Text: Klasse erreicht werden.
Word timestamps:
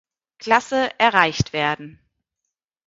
Klasse 0.39 0.89
erreicht 0.99 1.53
werden. 1.53 1.99